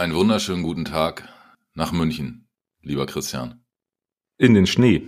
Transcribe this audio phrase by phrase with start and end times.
[0.00, 1.28] Einen wunderschönen guten Tag
[1.74, 2.48] nach München,
[2.80, 3.66] lieber Christian.
[4.38, 5.02] In den Schnee.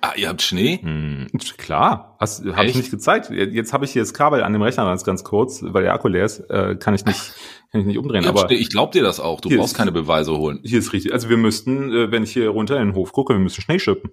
[0.00, 0.78] Ah, ihr habt Schnee?
[0.80, 1.26] Hm,
[1.56, 3.30] klar, hast habe ich nicht gezeigt.
[3.30, 6.06] Jetzt habe ich hier das Kabel an dem Rechner ganz, ganz kurz, weil der Akku
[6.06, 7.34] leer ist, äh, kann ich nicht,
[7.72, 8.24] kann ich nicht umdrehen.
[8.26, 8.52] Habt aber.
[8.52, 9.40] Ich glaub dir das auch.
[9.40, 10.60] Du brauchst ist- keine Beweise holen.
[10.62, 11.12] hier ist richtig.
[11.12, 13.80] Also wir müssten, äh, wenn ich hier runter in den Hof gucke, wir müssen Schnee
[13.80, 14.12] schippen.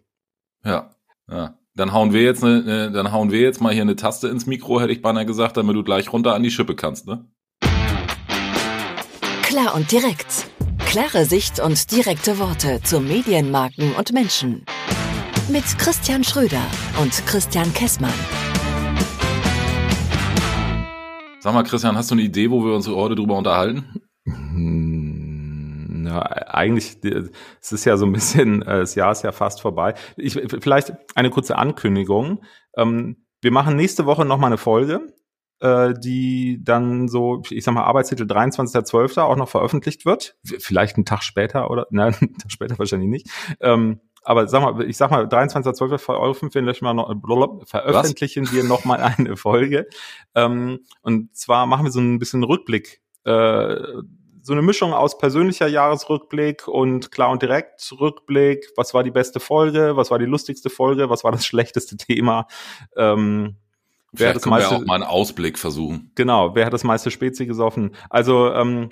[0.63, 0.89] Ja,
[1.29, 1.59] ja.
[1.75, 4.81] Dann hauen wir jetzt ne, dann hauen wir jetzt mal hier eine Taste ins Mikro,
[4.81, 7.29] hätte ich beinahe gesagt, damit du gleich runter an die Schippe kannst, ne?
[9.57, 10.49] Klar und direkt.
[10.79, 14.65] Klare Sicht und direkte Worte zu Medienmarken und Menschen.
[15.47, 16.61] Mit Christian Schröder
[17.01, 18.11] und Christian Kessmann.
[21.39, 23.85] Sag mal, Christian, hast du eine Idee, wo wir uns heute drüber unterhalten?
[24.25, 26.97] Hm, Na, eigentlich,
[27.61, 29.93] es ist ja so ein bisschen, äh, das Jahr ist ja fast vorbei.
[30.17, 32.43] Ich, vielleicht eine kurze Ankündigung.
[32.75, 35.13] Ähm, wir machen nächste Woche nochmal eine Folge,
[35.65, 39.19] äh, die dann so, ich sag mal, Arbeitstitel 23.12.
[39.19, 40.35] auch noch veröffentlicht wird.
[40.43, 43.29] Vielleicht einen Tag später oder, nein, einen Tag später wahrscheinlich nicht.
[43.59, 45.97] Ähm, aber sag mal, ich sag mal, 23.12.
[45.97, 49.87] veröffentlichen wir noch, blablabla, veröffentlichen wir noch mal eine Folge.
[50.35, 53.01] Ähm, und zwar machen wir so ein bisschen Rückblick.
[53.23, 53.75] Äh,
[54.41, 58.67] so eine Mischung aus persönlicher Jahresrückblick und klar und direkt Rückblick.
[58.75, 59.97] Was war die beste Folge?
[59.97, 61.09] Was war die lustigste Folge?
[61.09, 62.47] Was war das schlechteste Thema?
[62.95, 63.57] Ähm,
[64.19, 66.11] wer Vielleicht hat das können wir meiste, auch mal einen Ausblick versuchen.
[66.15, 67.95] genau, wer hat das meiste Spezi gesoffen?
[68.09, 68.91] Also, ähm,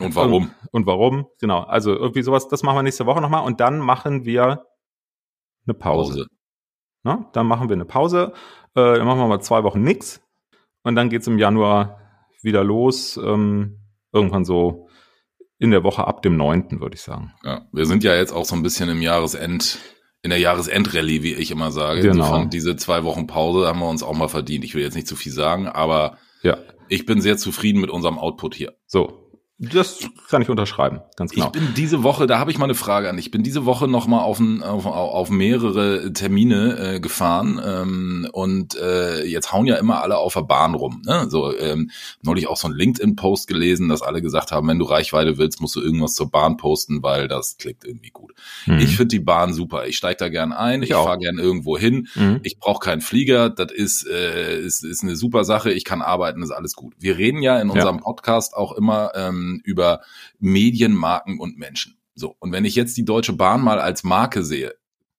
[0.00, 0.32] Und warum?
[0.34, 1.26] und, und warum?
[1.40, 1.60] Genau.
[1.60, 4.66] Also irgendwie sowas, das machen wir nächste Woche nochmal und dann machen wir
[5.66, 6.26] eine Pause.
[7.04, 7.26] Ne?
[7.32, 8.32] Dann machen wir eine Pause.
[8.74, 10.20] Äh, dann machen wir mal zwei Wochen nix.
[10.82, 12.00] Und dann geht's im Januar
[12.42, 13.16] wieder los.
[13.16, 13.80] Ähm,
[14.12, 14.88] irgendwann so
[15.58, 17.32] in der Woche ab dem 9., würde ich sagen.
[17.42, 19.78] Ja, wir sind ja jetzt auch so ein bisschen im Jahresend,
[20.24, 22.00] in der Jahresendrallye, wie ich immer sage.
[22.00, 22.14] Genau.
[22.24, 24.64] Insofern, diese zwei Wochen Pause haben wir uns auch mal verdient.
[24.64, 26.56] Ich will jetzt nicht zu viel sagen, aber Ja.
[26.88, 28.72] ich bin sehr zufrieden mit unserem Output hier.
[28.86, 29.23] So.
[29.56, 31.00] Das kann ich unterschreiben.
[31.16, 31.46] Ganz genau.
[31.46, 33.26] Ich bin diese Woche, da habe ich mal eine Frage an dich.
[33.26, 38.28] Ich bin diese Woche noch mal auf, ein, auf, auf mehrere Termine äh, gefahren ähm,
[38.32, 41.02] und äh, jetzt hauen ja immer alle auf der Bahn rum.
[41.06, 41.26] Ne?
[41.28, 45.38] So ähm, neulich auch so ein LinkedIn-Post gelesen, dass alle gesagt haben, wenn du Reichweite
[45.38, 48.34] willst, musst du irgendwas zur Bahn posten, weil das klickt irgendwie gut.
[48.66, 48.78] Mhm.
[48.80, 49.86] Ich finde die Bahn super.
[49.86, 52.08] Ich steige da gern ein, ich, Ich fahre gern irgendwo hin.
[52.16, 52.40] Mhm.
[52.42, 56.42] Ich brauche keinen Flieger, das ist, äh, ist, ist eine super Sache, ich kann arbeiten,
[56.42, 56.94] ist alles gut.
[56.98, 57.74] Wir reden ja in Ja.
[57.74, 60.00] unserem Podcast auch immer ähm, über
[60.38, 61.96] Medien, Marken und Menschen.
[62.14, 64.74] So, und wenn ich jetzt die Deutsche Bahn mal als Marke sehe,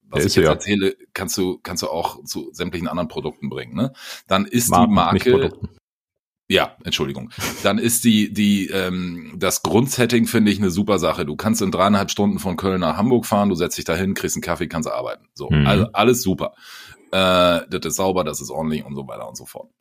[0.08, 0.52] was Ja, ich jetzt ja.
[0.52, 3.92] erzähle, kannst du, kannst du auch zu sämtlichen anderen Produkten bringen, ne?
[4.28, 5.52] Dann ist Marken, die Marke,
[6.48, 7.32] ja, Entschuldigung.
[7.64, 11.26] Dann ist die, die, ähm, das Grundsetting finde ich eine super Sache.
[11.26, 14.36] Du kannst in dreieinhalb Stunden von Köln nach Hamburg fahren, du setzt dich dahin, kriegst
[14.36, 15.28] einen Kaffee, kannst arbeiten.
[15.34, 15.66] So, Mhm.
[15.66, 16.54] also alles super.
[17.12, 19.72] Äh, das ist sauber, das ist ordentlich und so weiter und so fort.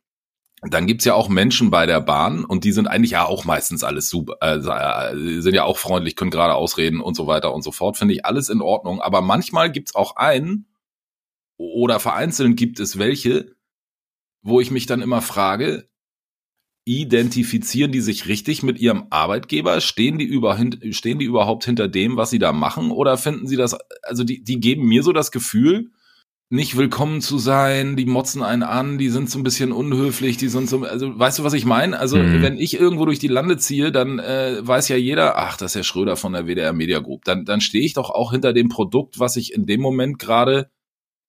[0.61, 3.83] Dann gibt's ja auch Menschen bei der Bahn und die sind eigentlich ja auch meistens
[3.83, 7.61] alles super, äh, äh, sind ja auch freundlich, können gerade ausreden und so weiter und
[7.61, 7.97] so fort.
[7.97, 9.01] Finde ich alles in Ordnung.
[9.01, 10.67] Aber manchmal gibt's auch einen
[11.57, 13.55] oder vereinzelt gibt es welche,
[14.41, 15.87] wo ich mich dann immer frage,
[16.85, 19.81] identifizieren die sich richtig mit ihrem Arbeitgeber?
[19.81, 20.57] Stehen die, über,
[20.91, 22.91] stehen die überhaupt hinter dem, was sie da machen?
[22.91, 25.91] Oder finden sie das, also die, die geben mir so das Gefühl,
[26.49, 30.47] nicht willkommen zu sein, die motzen einen an, die sind so ein bisschen unhöflich, die
[30.47, 31.99] sind so, also weißt du, was ich meine?
[31.99, 32.41] Also Mhm.
[32.41, 35.75] wenn ich irgendwo durch die Lande ziehe, dann äh, weiß ja jeder, ach, das ist
[35.75, 37.25] der Schröder von der WDR Media Group.
[37.25, 40.69] Dann, dann stehe ich doch auch hinter dem Produkt, was ich in dem Moment gerade,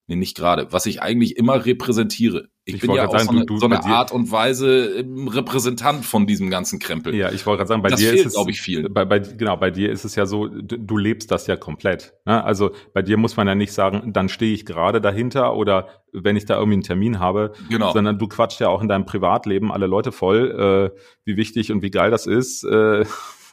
[0.07, 2.49] nee, nicht gerade, was ich eigentlich immer repräsentiere.
[2.69, 4.87] Ich, Ich bin ja auch sagen, so eine, du- du- so eine Art und Weise
[4.99, 7.15] ähm, Repräsentant von diesem ganzen Krempel.
[7.15, 8.89] Ja, ich wollte gerade sagen, bei das dir fehlt, ist es, glaube ich, viel.
[8.89, 12.15] Bei, bei, genau, bei dir ist es ja so, du, du lebst das ja komplett.
[12.25, 12.43] Ne?
[12.43, 16.35] Also bei dir muss man ja nicht sagen, dann stehe ich gerade dahinter oder wenn
[16.37, 17.93] ich da irgendwie einen Termin habe, Genau.
[17.93, 21.83] sondern du quatscht ja auch in deinem Privatleben alle Leute voll, äh, wie wichtig und
[21.83, 23.05] wie geil das ist, äh,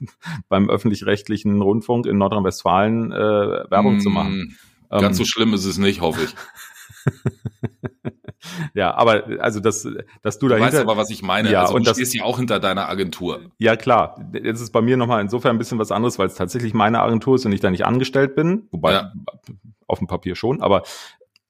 [0.50, 3.16] beim öffentlich-rechtlichen Rundfunk in Nordrhein-Westfalen äh,
[3.70, 4.58] Werbung zu machen.
[4.98, 6.36] Mm, Ganz so Ähm, schlimm ist es nicht, hoffe ich.
[8.74, 9.88] ja, aber also dass,
[10.22, 11.52] dass du Du weißt aber, was ich meine.
[11.52, 13.52] Ja, also und du das- stehst ja auch hinter deiner Agentur.
[13.58, 14.30] Ja, klar.
[14.34, 17.36] Jetzt ist bei mir nochmal insofern ein bisschen was anderes, weil es tatsächlich meine Agentur
[17.36, 18.68] ist und ich da nicht angestellt bin.
[18.72, 19.14] Wobei Ja.
[19.88, 20.84] auf dem Papier schon, aber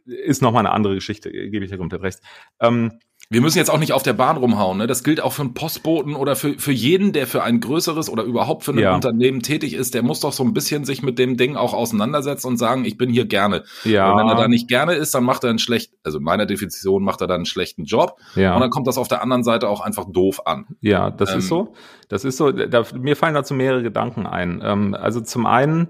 [0.06, 2.20] ist nochmal eine andere Geschichte, gebe ich dir komplett recht.
[2.60, 4.78] Ähm, Wir müssen jetzt auch nicht auf der Bahn rumhauen.
[4.78, 4.86] Ne?
[4.86, 8.24] Das gilt auch für einen Postboten oder für, für jeden, der für ein größeres oder
[8.24, 8.94] überhaupt für ein Ja.
[8.94, 9.96] Unternehmen tätig ist.
[9.96, 12.96] Der muss doch so ein bisschen sich mit dem Ding auch auseinandersetzen und sagen, ich
[12.98, 13.64] bin hier gerne.
[13.86, 16.24] ja, Und wenn er da nicht gerne ist, dann macht er einen schlecht, also in
[16.24, 18.20] meiner Definition macht er dann einen schlechten Job.
[18.36, 18.54] ja.
[18.54, 20.68] Und dann kommt das auf der anderen Seite auch einfach doof an.
[20.82, 21.74] Ja, das Ähm, ist so.
[22.10, 22.52] Das ist so.
[22.52, 24.62] Da, mir fallen dazu mehrere Gedanken ein.
[24.64, 25.90] Ähm, also zum einen,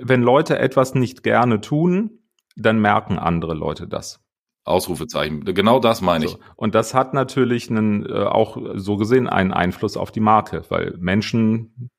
[0.00, 2.20] wenn Leute etwas nicht gerne tun,
[2.56, 4.20] dann merken andere Leute das.
[4.68, 5.44] Ausrufezeichen.
[5.44, 6.32] Genau das meine ich.
[6.32, 6.38] So.
[6.56, 10.94] Und das hat natürlich einen, äh, auch so gesehen einen Einfluss auf die Marke, weil
[10.98, 11.90] Menschen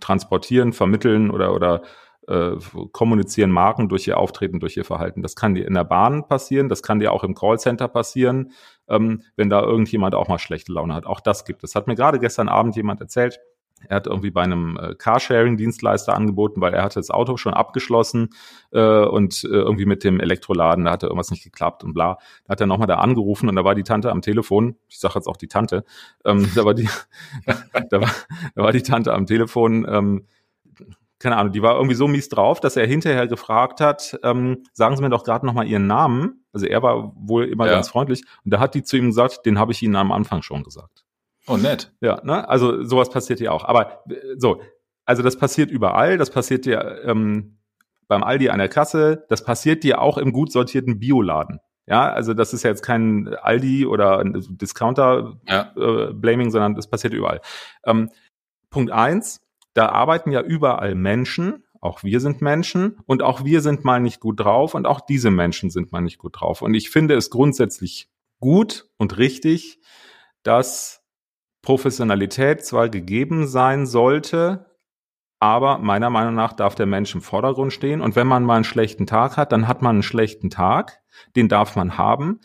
[0.00, 1.82] transportieren, vermitteln oder, oder
[2.28, 2.52] äh,
[2.92, 5.22] kommunizieren Marken durch ihr Auftreten, durch ihr Verhalten.
[5.22, 8.52] Das kann dir in der Bahn passieren, das kann dir auch im Callcenter passieren,
[8.88, 11.06] ähm, wenn da irgendjemand auch mal schlechte Laune hat.
[11.06, 11.74] Auch das gibt es.
[11.74, 13.40] Hat mir gerade gestern Abend jemand erzählt,
[13.88, 18.30] er hat irgendwie bei einem äh, Carsharing-Dienstleister angeboten, weil er hatte das Auto schon abgeschlossen
[18.72, 22.18] äh, und äh, irgendwie mit dem Elektroladen, da hatte irgendwas nicht geklappt und bla.
[22.44, 25.14] Da hat er nochmal da angerufen und da war die Tante am Telefon, ich sage
[25.16, 25.84] jetzt auch die Tante,
[26.24, 26.88] ähm, da, war die,
[27.90, 28.10] da, war,
[28.54, 30.26] da war die Tante am Telefon, ähm,
[31.18, 34.96] keine Ahnung, die war irgendwie so mies drauf, dass er hinterher gefragt hat, ähm, sagen
[34.96, 36.44] Sie mir doch gerade nochmal Ihren Namen.
[36.52, 37.72] Also er war wohl immer ja.
[37.72, 38.24] ganz freundlich.
[38.42, 41.04] Und da hat die zu ihm gesagt, den habe ich Ihnen am Anfang schon gesagt.
[41.46, 41.92] Oh, nett.
[42.00, 42.48] Ja, ne?
[42.48, 43.64] Also sowas passiert ja auch.
[43.64, 44.04] Aber
[44.36, 44.60] so,
[45.04, 47.58] also das passiert überall, das passiert dir ähm,
[48.08, 51.60] beim Aldi an der Kasse, das passiert dir auch im gut sortierten Bioladen.
[51.86, 56.46] Ja, also das ist ja jetzt kein Aldi oder ein Discounter-Blaming, ja.
[56.46, 57.40] äh, sondern das passiert überall.
[57.84, 58.10] Ähm,
[58.68, 59.40] Punkt eins,
[59.74, 64.20] da arbeiten ja überall Menschen, auch wir sind Menschen und auch wir sind mal nicht
[64.20, 66.62] gut drauf und auch diese Menschen sind mal nicht gut drauf.
[66.62, 68.08] Und ich finde es grundsätzlich
[68.38, 69.80] gut und richtig,
[70.42, 70.99] dass
[71.62, 74.66] Professionalität zwar gegeben sein sollte,
[75.40, 78.00] aber meiner Meinung nach darf der Mensch im Vordergrund stehen.
[78.00, 81.00] Und wenn man mal einen schlechten Tag hat, dann hat man einen schlechten Tag.
[81.34, 82.40] Den darf man haben.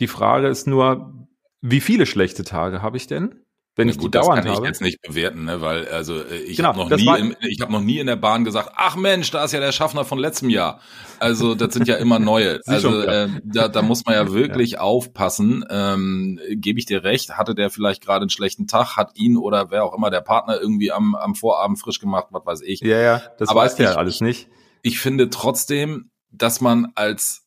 [0.00, 1.28] Die Frage ist nur,
[1.60, 3.43] wie viele schlechte Tage habe ich denn?
[3.76, 4.66] Wenn ja, ich gut, die dauernd das kann habe.
[4.66, 5.60] ich jetzt nicht bewerten, ne?
[5.60, 8.44] weil also äh, ich genau, habe noch nie, ich habe noch nie in der Bahn
[8.44, 10.80] gesagt, ach Mensch, da ist ja der Schaffner von letztem Jahr.
[11.18, 12.60] Also das sind ja immer neue.
[12.66, 14.80] also äh, da, da muss man ja wirklich ja.
[14.80, 15.64] aufpassen.
[15.68, 17.36] Ähm, Gebe ich dir recht?
[17.36, 18.96] Hatte der vielleicht gerade einen schlechten Tag?
[18.96, 22.26] Hat ihn oder wer auch immer der Partner irgendwie am, am Vorabend frisch gemacht?
[22.30, 22.80] Was weiß ich?
[22.80, 24.48] Ja, ja, das Aber weiß ja alles nicht.
[24.82, 27.42] Ich finde trotzdem, dass man als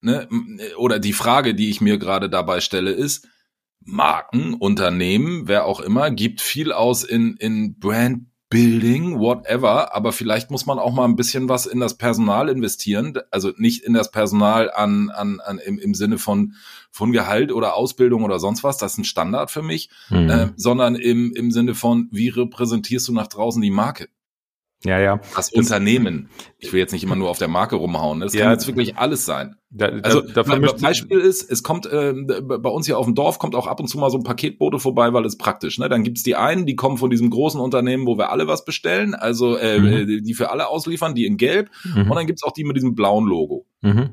[0.00, 0.28] ne
[0.76, 3.28] oder die Frage, die ich mir gerade dabei stelle, ist
[3.84, 10.50] Marken, Unternehmen, wer auch immer, gibt viel aus in, in Brand Building, whatever, aber vielleicht
[10.50, 14.10] muss man auch mal ein bisschen was in das Personal investieren, also nicht in das
[14.10, 16.54] Personal an, an, an im, im Sinne von,
[16.90, 20.30] von Gehalt oder Ausbildung oder sonst was, das ist ein Standard für mich, mhm.
[20.30, 24.08] äh, sondern im, im Sinne von, wie repräsentierst du nach draußen die Marke?
[24.84, 25.16] Ja, ja.
[25.16, 26.30] Das, das Unternehmen.
[26.58, 28.20] Ich will jetzt nicht immer nur auf der Marke rumhauen.
[28.20, 29.56] Das ja, kann jetzt wirklich alles sein.
[29.70, 30.22] Da, da, also
[30.80, 33.88] Beispiel ist, es kommt äh, bei uns hier auf dem Dorf kommt auch ab und
[33.88, 35.78] zu mal so ein Paketbote vorbei, weil es praktisch.
[35.78, 35.88] Ne?
[35.88, 39.14] Dann gibt's die einen, die kommen von diesem großen Unternehmen, wo wir alle was bestellen,
[39.14, 40.22] also äh, mhm.
[40.22, 41.70] die für alle ausliefern, die in Gelb.
[41.84, 42.10] Mhm.
[42.10, 43.66] Und dann gibt's auch die mit diesem blauen Logo.
[43.80, 44.10] Mhm.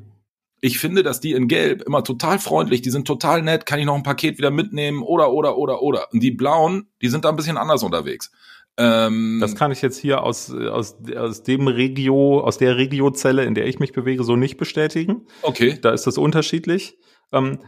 [0.61, 3.85] Ich finde, dass die in Gelb immer total freundlich, die sind total nett, kann ich
[3.85, 6.11] noch ein Paket wieder mitnehmen oder oder oder oder.
[6.11, 8.31] Und die blauen, die sind da ein bisschen anders unterwegs.
[8.77, 13.55] Ähm, das kann ich jetzt hier aus, aus, aus dem Regio, aus der Regiozelle, in
[13.55, 15.27] der ich mich bewege, so nicht bestätigen.
[15.43, 15.77] Okay.
[15.81, 16.97] Da ist das unterschiedlich.
[17.31, 17.59] Ähm,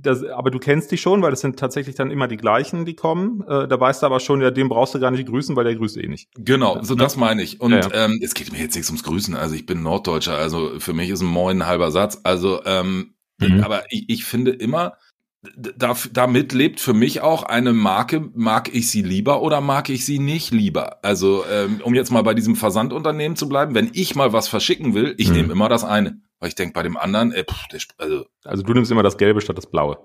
[0.00, 2.94] das, aber du kennst die schon, weil das sind tatsächlich dann immer die gleichen, die
[2.94, 3.42] kommen.
[3.42, 5.74] Äh, da weißt du aber schon, ja, den brauchst du gar nicht grüßen, weil der
[5.74, 6.28] grüßt eh nicht.
[6.36, 7.02] Genau, so ne?
[7.02, 7.60] das meine ich.
[7.60, 8.04] Und ja, ja.
[8.04, 9.34] Ähm, es geht mir jetzt nichts ums Grüßen.
[9.34, 12.20] Also ich bin Norddeutscher, also für mich ist ein Moin ein halber Satz.
[12.24, 13.60] Also, ähm, mhm.
[13.62, 14.94] aber ich, ich finde immer,
[15.56, 20.04] da, damit lebt für mich auch eine Marke, mag ich sie lieber oder mag ich
[20.04, 21.04] sie nicht lieber?
[21.04, 24.94] Also, ähm, um jetzt mal bei diesem Versandunternehmen zu bleiben, wenn ich mal was verschicken
[24.94, 25.36] will, ich hm.
[25.36, 26.20] nehme immer das eine.
[26.40, 28.26] Weil ich denke, bei dem anderen, äh, pff, der, also.
[28.44, 29.98] Also du nimmst immer das Gelbe statt das Blaue.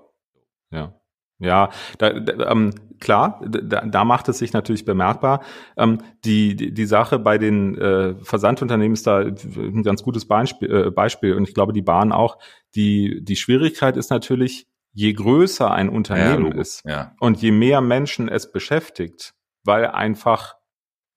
[0.70, 0.94] Ja.
[1.40, 5.42] Ja, da, da, ähm, klar, da, da macht es sich natürlich bemerkbar.
[5.76, 10.72] Ähm, die, die, die Sache bei den äh, Versandunternehmen ist da ein ganz gutes Beispiel,
[10.72, 12.38] äh, Beispiel und ich glaube die Bahn auch.
[12.76, 17.14] Die, die Schwierigkeit ist natürlich, je größer ein Unternehmen ja, ist ja.
[17.20, 19.34] und je mehr Menschen es beschäftigt,
[19.64, 20.54] weil einfach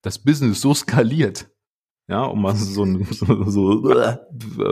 [0.01, 1.49] das Business so skaliert,
[2.07, 4.17] ja, um mal so, eine so, so äh,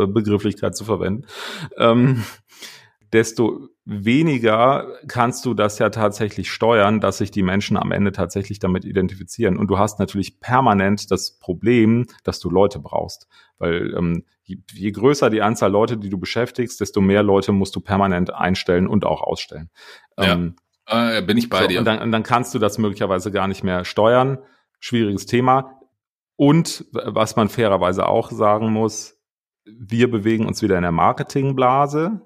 [0.08, 1.28] Begrifflichkeit zu verwenden,
[1.78, 2.24] ähm,
[3.15, 8.60] desto weniger kannst du das ja tatsächlich steuern, dass sich die Menschen am Ende tatsächlich
[8.60, 9.57] damit identifizieren.
[9.57, 13.27] Und du hast natürlich permanent das Problem, dass du Leute brauchst.
[13.57, 17.75] Weil ähm, je, je größer die Anzahl Leute, die du beschäftigst, desto mehr Leute musst
[17.75, 19.69] du permanent einstellen und auch ausstellen.
[20.17, 20.34] Ja.
[20.34, 20.55] Ähm,
[20.88, 21.79] äh, bin ich bei so, dir.
[21.79, 24.39] Und dann, und dann kannst du das möglicherweise gar nicht mehr steuern.
[24.79, 25.79] Schwieriges Thema.
[26.36, 29.17] Und was man fairerweise auch sagen muss,
[29.63, 32.22] wir bewegen uns wieder in der Marketingblase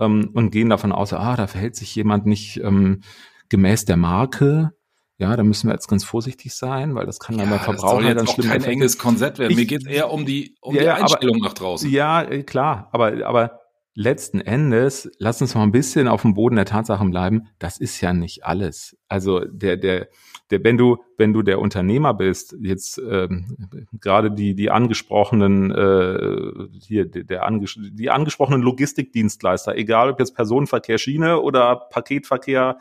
[0.00, 3.02] ähm, und gehen davon aus, ah, da verhält sich jemand nicht ähm,
[3.48, 4.72] gemäß der Marke.
[5.18, 8.16] Ja, da müssen wir jetzt ganz vorsichtig sein, weil das kann dann ja, bei Verbrauchern
[8.16, 8.72] dann schlimm kein Effekte.
[8.72, 9.50] enges Konzept werden.
[9.50, 11.90] Ich, Mir geht es eher um die, um ja, die Einstellung aber, nach draußen.
[11.90, 13.60] Ja, äh, klar, aber, aber
[13.94, 18.00] letzten Endes, lass uns mal ein bisschen auf dem Boden der Tatsachen bleiben, das ist
[18.00, 18.96] ja nicht alles.
[19.08, 20.08] Also der, der,
[20.50, 23.56] der, wenn du, wenn du der Unternehmer bist, jetzt ähm,
[24.00, 30.34] gerade die, die angesprochenen, äh, hier, der, der anges die angesprochenen Logistikdienstleister, egal ob jetzt
[30.34, 32.78] Personenverkehr Schiene oder Paketverkehr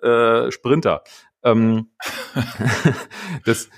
[0.00, 1.02] äh, Sprinter,
[1.42, 1.88] ähm,
[3.44, 3.68] das,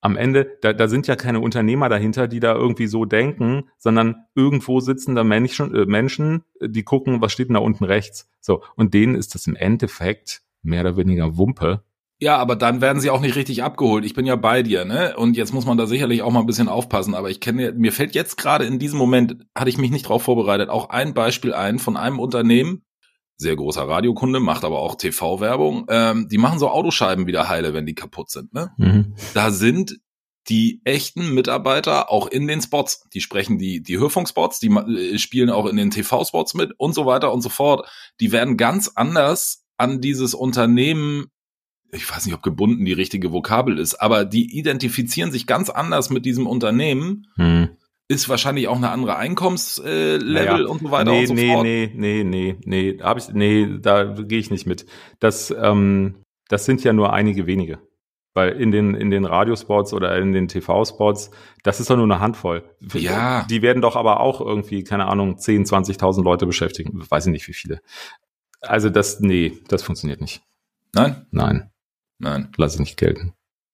[0.00, 4.26] am Ende, da, da sind ja keine Unternehmer dahinter, die da irgendwie so denken, sondern
[4.34, 8.28] irgendwo sitzen da Menschen, äh, Menschen, die gucken, was steht denn da unten rechts.
[8.40, 11.82] So, und denen ist das im Endeffekt mehr oder weniger Wumpe.
[12.18, 14.06] Ja, aber dann werden sie auch nicht richtig abgeholt.
[14.06, 15.14] Ich bin ja bei dir, ne?
[15.18, 17.14] Und jetzt muss man da sicherlich auch mal ein bisschen aufpassen.
[17.14, 20.22] Aber ich kenne, mir fällt jetzt gerade in diesem Moment, hatte ich mich nicht drauf
[20.22, 22.85] vorbereitet, auch ein Beispiel ein von einem Unternehmen,
[23.36, 25.86] sehr großer Radiokunde, macht aber auch TV-Werbung.
[25.88, 28.52] Ähm, die machen so Autoscheiben wieder heile, wenn die kaputt sind.
[28.54, 28.72] Ne?
[28.78, 29.14] Mhm.
[29.34, 29.98] Da sind
[30.48, 33.08] die echten Mitarbeiter auch in den Spots.
[33.12, 37.04] Die sprechen die, die Hörfunkspots, die äh, spielen auch in den TV-Spots mit und so
[37.04, 37.88] weiter und so fort.
[38.20, 41.26] Die werden ganz anders an dieses Unternehmen,
[41.92, 46.10] ich weiß nicht, ob gebunden die richtige Vokabel ist, aber die identifizieren sich ganz anders
[46.10, 47.26] mit diesem Unternehmen.
[47.36, 47.76] Mhm
[48.08, 51.52] ist wahrscheinlich auch eine andere Einkommenslevel äh, naja, und so weiter nee, und so nee,
[51.52, 51.64] fort.
[51.64, 54.86] Nee, nee, nee, nee, hab ich, nee, da gehe ich nicht mit.
[55.18, 57.78] Das, ähm, das sind ja nur einige wenige.
[58.34, 61.30] Weil in den, in den Radiospots oder in den TV-Spots,
[61.62, 62.64] das ist doch nur eine Handvoll.
[62.92, 63.46] Ja.
[63.48, 67.02] Die werden doch aber auch irgendwie, keine Ahnung, 10, 20.000 Leute beschäftigen.
[67.08, 67.80] Weiß ich nicht, wie viele.
[68.60, 70.42] Also das, nee, das funktioniert nicht.
[70.92, 71.26] Nein?
[71.30, 71.70] Nein.
[72.18, 72.52] Nein.
[72.58, 73.32] Lass es nicht gelten.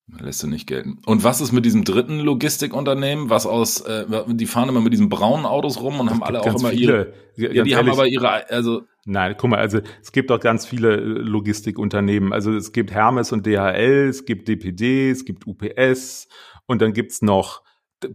[0.09, 0.99] Lässt du nicht gelten.
[1.07, 5.09] Und was ist mit diesem dritten Logistikunternehmen, was aus, äh, die fahren immer mit diesen
[5.09, 6.93] braunen Autos rum und haben alle auch immer viele.
[6.93, 7.13] ihre.
[7.37, 8.83] Ja, die ehrlich, haben aber ihre, also.
[9.05, 12.33] Nein, guck mal, also es gibt doch ganz viele äh, Logistikunternehmen.
[12.33, 16.29] Also es gibt Hermes und DHL, es gibt DPD, es gibt UPS
[16.67, 17.62] und dann gibt's noch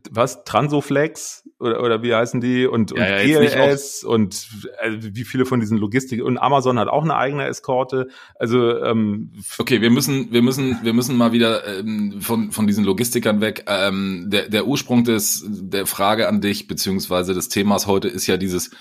[0.09, 4.47] was Transoflex oder, oder wie heißen die und, und ja, ja, ELS und
[4.79, 8.07] also wie viele von diesen Logistik und Amazon hat auch eine eigene Eskorte.
[8.35, 12.83] Also ähm, okay, wir müssen wir müssen wir müssen mal wieder ähm, von von diesen
[12.83, 13.65] Logistikern weg.
[13.67, 18.37] Ähm, der der Ursprung des der Frage an dich beziehungsweise des Themas heute ist ja
[18.37, 18.71] dieses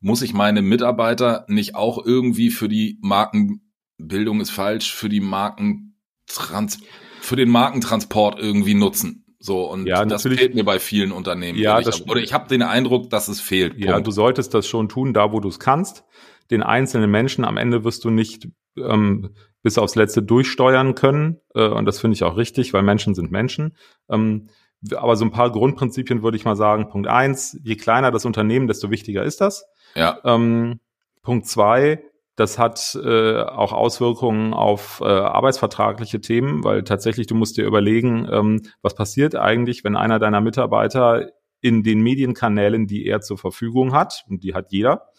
[0.00, 6.78] muss ich meine Mitarbeiter nicht auch irgendwie für die Markenbildung ist falsch für die Markentrans
[7.22, 9.21] für den Markentransport irgendwie nutzen?
[9.42, 11.58] So, und ja, das fehlt mir bei vielen Unternehmen.
[11.58, 13.76] Ja, oder ich habe den Eindruck, dass es fehlt.
[13.76, 14.06] Ja, Punkt.
[14.06, 16.04] du solltest das schon tun, da wo du es kannst.
[16.52, 21.40] Den einzelnen Menschen am Ende wirst du nicht ähm, bis aufs Letzte durchsteuern können.
[21.56, 23.76] Äh, und das finde ich auch richtig, weil Menschen sind Menschen.
[24.08, 24.48] Ähm,
[24.94, 26.88] aber so ein paar Grundprinzipien würde ich mal sagen.
[26.88, 29.64] Punkt eins, je kleiner das Unternehmen, desto wichtiger ist das.
[29.96, 30.20] Ja.
[30.24, 30.78] Ähm,
[31.22, 32.04] Punkt zwei,
[32.36, 38.26] das hat äh, auch Auswirkungen auf äh, arbeitsvertragliche Themen, weil tatsächlich du musst dir überlegen,
[38.30, 41.28] ähm, was passiert eigentlich, wenn einer deiner Mitarbeiter
[41.60, 45.10] in den Medienkanälen, die er zur Verfügung hat, und die hat jeder,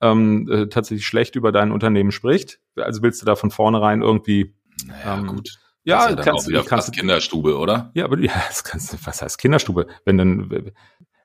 [0.00, 2.60] ähm, äh, tatsächlich schlecht über dein Unternehmen spricht.
[2.76, 4.54] Also willst du da von vornherein irgendwie
[4.86, 5.58] naja, ähm, gut.
[5.84, 7.90] Ja, ja kannst du kannst Kinderstube, oder?
[7.94, 9.86] Ja, aber ja, das kannst, was heißt Kinderstube?
[10.04, 10.72] Wenn dann,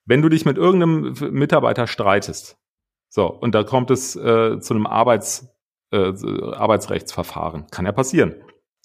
[0.05, 2.57] wenn du dich mit irgendeinem Mitarbeiter streitest,
[3.09, 5.49] so, und da kommt es äh, zu einem Arbeits,
[5.91, 6.13] äh,
[6.53, 7.67] Arbeitsrechtsverfahren.
[7.71, 8.35] Kann ja passieren.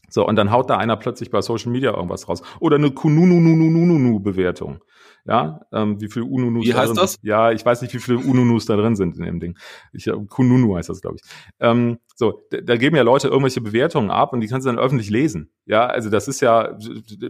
[0.08, 2.42] So, und dann haut da einer plötzlich bei Social Media irgendwas raus.
[2.60, 4.80] Oder eine Kununununununu-Bewertung.
[5.24, 7.12] Ja, ähm, wie viele Ununus Wie heißt drin das?
[7.12, 7.24] Sind.
[7.24, 9.56] Ja, ich weiß nicht, wie viele Ununus da drin sind in dem Ding.
[9.92, 11.30] Ich, äh, Kununu heißt das, glaube ich.
[11.60, 14.80] Ähm, so, da, da geben ja Leute irgendwelche Bewertungen ab und die kannst du dann
[14.80, 15.52] öffentlich lesen.
[15.64, 16.76] Ja, also das ist ja,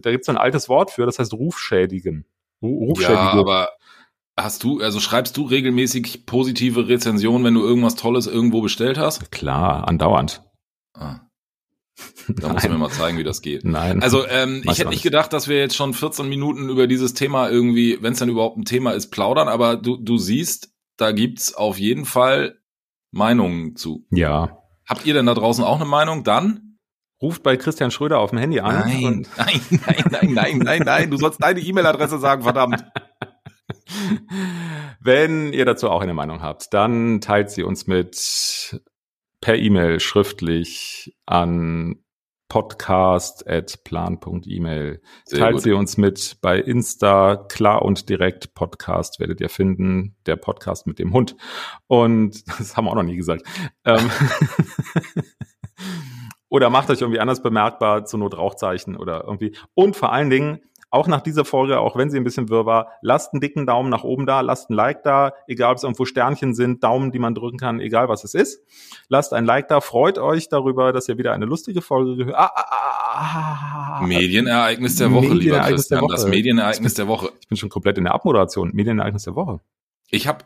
[0.00, 2.24] da gibt's ein altes Wort für, das heißt Rufschädigen.
[2.62, 3.16] Rufschädigen.
[3.16, 3.68] Ja, aber
[4.36, 9.30] Hast du, also schreibst du regelmäßig positive Rezensionen, wenn du irgendwas Tolles irgendwo bestellt hast?
[9.30, 10.42] Klar, andauernd.
[10.94, 11.20] Ah.
[12.28, 13.64] Da musst du mir mal zeigen, wie das geht.
[13.64, 14.02] Nein.
[14.02, 17.48] Also ähm, ich hätte nicht gedacht, dass wir jetzt schon 14 Minuten über dieses Thema
[17.48, 21.54] irgendwie, wenn es dann überhaupt ein Thema ist, plaudern, aber du, du siehst, da gibt's
[21.54, 22.58] auf jeden Fall
[23.10, 24.06] Meinungen zu.
[24.10, 24.58] Ja.
[24.88, 26.24] Habt ihr denn da draußen auch eine Meinung?
[26.24, 26.78] Dann?
[27.20, 28.80] Ruft bei Christian Schröder auf dem Handy an.
[28.80, 31.10] Nein, nein, nein, nein, nein, nein, nein.
[31.10, 32.84] Du sollst deine E-Mail-Adresse sagen, verdammt.
[35.00, 38.80] Wenn ihr dazu auch eine Meinung habt, dann teilt sie uns mit
[39.40, 42.02] per E-Mail schriftlich an
[42.52, 45.00] podcast.plan.email.
[45.30, 45.62] Teilt gut.
[45.62, 50.98] sie uns mit bei Insta, klar und direkt Podcast werdet ihr finden, der Podcast mit
[50.98, 51.34] dem Hund.
[51.86, 53.46] Und das haben wir auch noch nie gesagt.
[53.86, 54.10] Ähm,
[56.50, 59.56] oder macht euch irgendwie anders bemerkbar, zur Not Rauchzeichen oder irgendwie.
[59.72, 60.60] Und vor allen Dingen,
[60.92, 63.88] auch nach dieser Folge, auch wenn sie ein bisschen wirr war, lasst einen dicken Daumen
[63.88, 67.18] nach oben da, lasst ein Like da, egal ob es irgendwo Sternchen sind, Daumen, die
[67.18, 68.62] man drücken kann, egal was es ist.
[69.08, 72.36] Lasst ein Like da, freut euch darüber, dass ihr wieder eine lustige Folge gehört.
[72.36, 77.30] Ah, ah, ah, ah, Medienereignis der Woche, lieber Christian, das Medienereignis der Woche.
[77.40, 78.70] Ich bin schon komplett in der Abmoderation.
[78.74, 79.60] Medienereignis der Woche.
[80.10, 80.44] Ich habe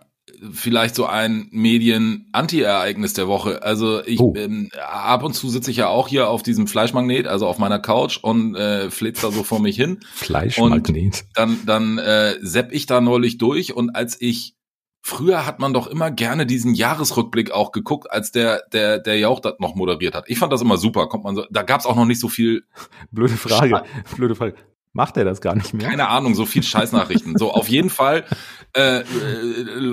[0.52, 3.62] vielleicht so ein Medien-Anti-Ereignis der Woche.
[3.62, 4.34] Also ich oh.
[4.36, 7.78] ähm, ab und zu sitze ich ja auch hier auf diesem Fleischmagnet, also auf meiner
[7.78, 10.00] Couch und äh, flitzt da so vor mich hin.
[10.14, 10.96] Fleischmagnet.
[10.96, 14.56] Und dann dann äh, sepp ich da neulich durch und als ich
[15.02, 19.38] früher hat man doch immer gerne diesen Jahresrückblick auch geguckt, als der, der, der Jauch
[19.38, 20.24] das noch moderiert hat.
[20.26, 21.06] Ich fand das immer super.
[21.06, 22.64] Kommt man so, da gab's auch noch nicht so viel.
[23.12, 23.84] Blöde Frage.
[24.16, 24.56] Blöde Frage.
[24.92, 25.86] Macht er das gar nicht mehr?
[25.86, 27.36] Keine Ahnung, so viel Scheißnachrichten.
[27.36, 28.24] so, auf jeden Fall
[28.76, 29.04] äh, äh,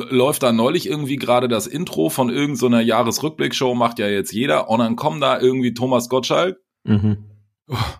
[0.09, 4.69] läuft da neulich irgendwie gerade das Intro von irgendeiner so Jahresrückblickshow, macht ja jetzt jeder.
[4.69, 7.17] Und dann kommen da irgendwie Thomas Gottschalk Mhm.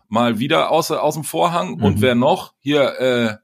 [0.10, 1.76] mal wieder aus, aus dem Vorhang.
[1.82, 2.02] Und Mhm.
[2.02, 2.54] wer noch?
[2.60, 3.36] Hier, äh,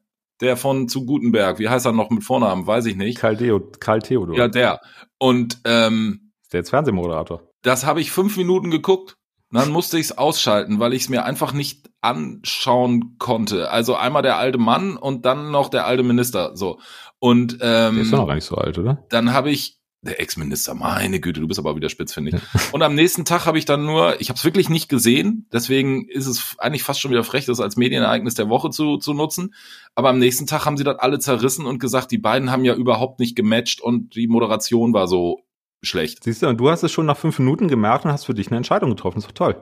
[0.41, 1.59] der von zu Gutenberg.
[1.59, 2.67] Wie heißt er noch mit Vornamen?
[2.67, 3.17] Weiß ich nicht.
[3.17, 4.35] Karl, Theo, Karl Theodor.
[4.37, 4.79] Ja, der.
[5.17, 7.43] Und ähm, Ist der jetzt Fernsehmoderator?
[7.61, 9.15] das habe ich fünf Minuten geguckt.
[9.51, 13.71] Dann musste ich es ausschalten, weil ich es mir einfach nicht anschauen konnte.
[13.71, 16.55] Also einmal der alte Mann und dann noch der alte Minister.
[16.55, 16.79] So.
[17.19, 19.05] Und Der ist doch noch ähm, gar nicht so alt, oder?
[19.09, 22.41] dann habe ich der Ex-Minister, meine Güte, du bist aber wieder spitz, finde ich.
[22.73, 26.07] Und am nächsten Tag habe ich dann nur, ich habe es wirklich nicht gesehen, deswegen
[26.07, 29.53] ist es eigentlich fast schon wieder frech, das als Medienereignis der Woche zu, zu nutzen.
[29.95, 32.75] Aber am nächsten Tag haben sie das alle zerrissen und gesagt, die beiden haben ja
[32.75, 35.41] überhaupt nicht gematcht und die Moderation war so
[35.81, 36.23] schlecht.
[36.23, 38.47] Siehst du, und du hast es schon nach fünf Minuten gemerkt und hast für dich
[38.47, 39.17] eine Entscheidung getroffen.
[39.17, 39.61] ist doch toll.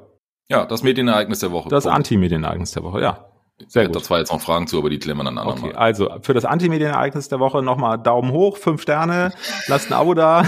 [0.49, 1.69] Ja, das Medienereignis der Woche.
[1.69, 1.87] Das.
[1.87, 3.25] Anti-Medienereignis der Woche, ja.
[3.59, 4.01] Ich Sehr hätte gut.
[4.01, 6.33] da zwar jetzt noch Fragen zu, aber die klären wir dann anderen Okay, also für
[6.35, 9.31] das Anti-Medienereignis der Woche nochmal Daumen hoch, fünf Sterne,
[9.67, 10.43] lasst ein Abo da,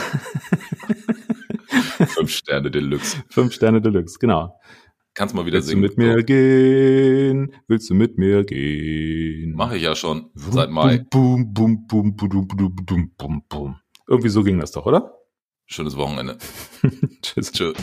[2.08, 3.18] Fünf Sterne Deluxe.
[3.30, 4.60] fünf Sterne Deluxe, genau.
[5.16, 5.82] Kannst mal wieder Willst du singen.
[5.82, 7.54] mit mir gehen?
[7.68, 9.54] Willst du mit mir gehen?
[9.54, 11.06] Mache ich ja schon seit Mai.
[11.10, 13.76] Bum, bum, bum, bum, bum, bum, bum, bum.
[14.08, 15.14] Irgendwie so ging das doch, oder?
[15.66, 16.38] Schönes Wochenende.
[17.22, 17.52] Tschüss.
[17.52, 17.74] Tschö.